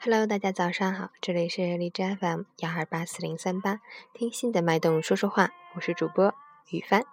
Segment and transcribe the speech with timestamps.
[0.00, 3.80] Hello，大家早上好，这里是荔枝 FM 幺二八四零三八，
[4.14, 6.32] 听心的脉动说说话，我是主播
[6.70, 7.04] 雨帆。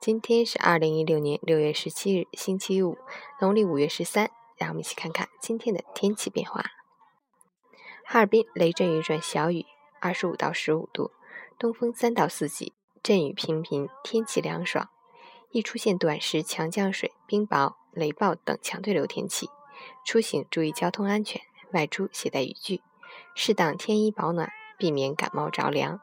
[0.00, 2.96] 今天是二零一六年六月十七日，星期五，
[3.42, 4.30] 农历五月十三。
[4.56, 6.64] 让我们一起看看今天的天气变化。
[8.06, 9.66] 哈尔滨雷阵雨转小雨，
[10.00, 11.10] 二十五到十五度，
[11.58, 14.88] 东风三到四级，阵雨频频，天气凉爽。
[15.50, 19.50] 易出现短时强降水、冰雹、雷暴等强对流天气，
[20.02, 21.42] 出行注意交通安全。
[21.72, 22.80] 外出携带雨具，
[23.34, 26.00] 适当添衣保暖，避免感冒着凉。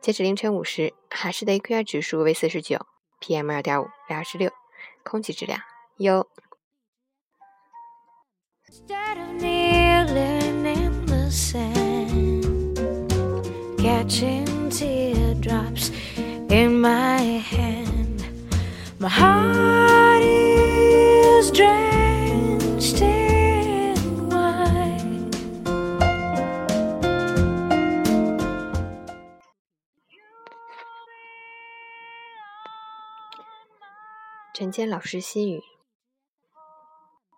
[0.00, 2.86] 截止凌晨五时，海市的 AQI 指数为四十九
[3.20, 4.50] ，PM 二点五为二十六，
[5.02, 5.60] 空气质量
[5.98, 6.28] 优。
[34.58, 35.62] 陈坚老师心语：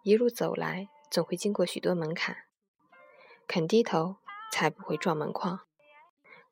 [0.04, 2.44] 一路走来，总会经过许多门槛，
[3.48, 4.18] 肯低头，
[4.52, 5.66] 才不会撞门框；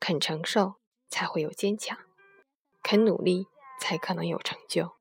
[0.00, 0.74] 肯承受，
[1.08, 1.98] 才会有坚强；
[2.82, 3.46] 肯努力，
[3.80, 4.96] 才可能有成就；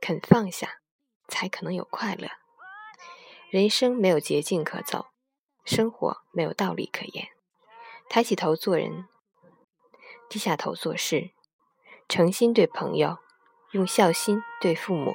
[0.00, 0.80] 肯放下，
[1.28, 2.30] 才可能有快乐。
[3.50, 5.10] 人生没有捷径可走，
[5.64, 7.28] 生活没有道理可言。
[8.08, 9.06] 抬起头做人，
[10.28, 11.30] 低下头做事，
[12.08, 13.18] 诚心对朋友。
[13.78, 15.14] 用孝心对父母。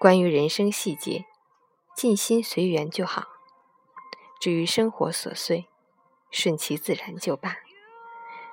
[0.00, 1.24] 关于人生细节，
[1.94, 3.22] 尽心随缘就好；
[4.40, 5.66] 至于生活琐碎，
[6.32, 7.58] 顺其自然就罢。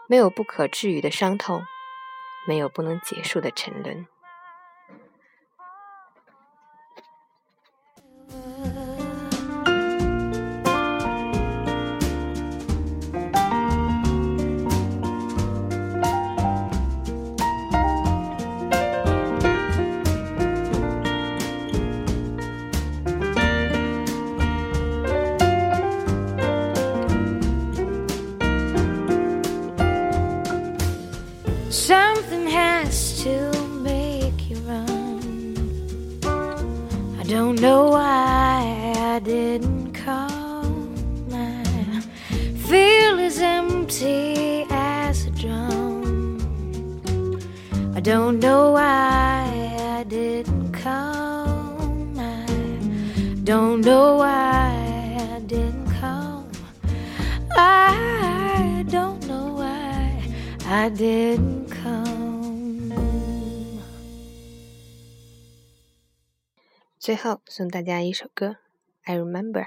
[0.08, 1.66] 没有不可治愈的伤痛，
[2.48, 4.06] 没有不能结束的沉沦。
[37.34, 40.66] Don't know why I didn't call.
[41.32, 41.64] My
[42.68, 46.38] feel as empty as a drum.
[47.96, 49.48] I don't know why
[49.98, 51.48] I didn't call.
[52.20, 52.46] I
[53.44, 56.46] don't know why I didn't call.
[57.58, 60.22] I don't know why
[60.68, 61.64] I didn't.
[67.04, 68.48] 最后送大家一首歌
[69.04, 69.64] 《I Remember》。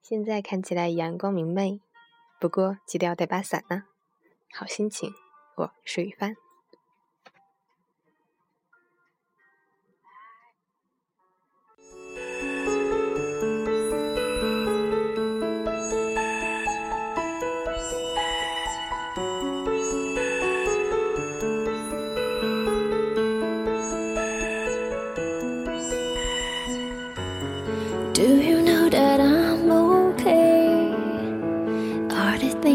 [0.00, 1.82] 现在看起来阳光明媚，
[2.40, 3.84] 不过记得要带把伞呢。
[4.50, 5.12] 好心情，
[5.56, 6.34] 我是雨帆。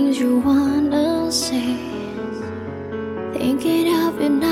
[0.02, 1.78] Things you wanna say?
[3.34, 4.51] Thinking of you night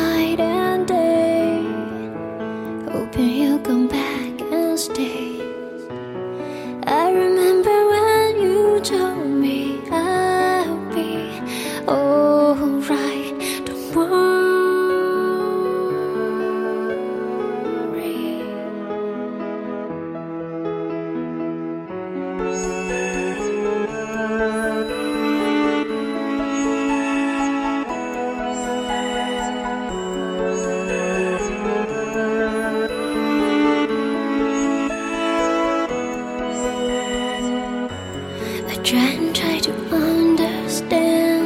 [38.90, 41.46] try and try to understand.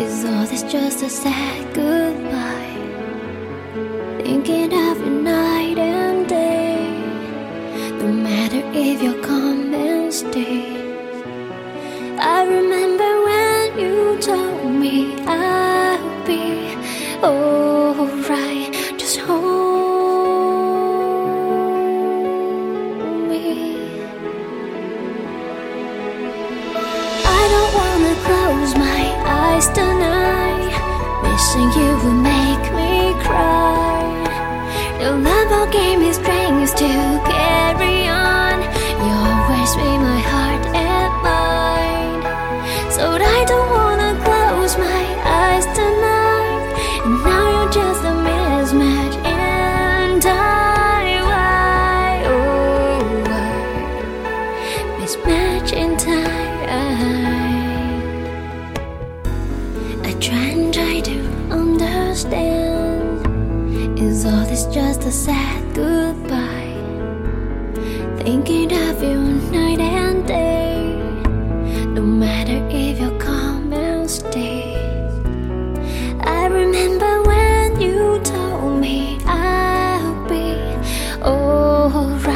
[0.00, 2.76] Is all this just a sad goodbye?
[4.22, 6.80] Thinking of you night and day.
[7.98, 10.64] No matter if you come and stay.
[12.18, 16.74] I remember when you told me I'll be
[17.22, 18.72] alright.
[18.96, 19.43] Just hold
[31.72, 31.93] you
[65.04, 66.72] I a sad goodbye.
[68.24, 69.20] Thinking of you
[69.52, 70.96] night and day.
[71.92, 74.72] No matter if you come and stay.
[76.20, 80.56] I remember when you told me I'll be
[81.22, 82.33] alright.